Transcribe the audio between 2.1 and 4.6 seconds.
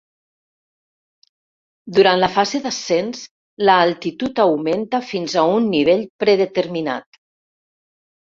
la fase d'ascens, l'altitud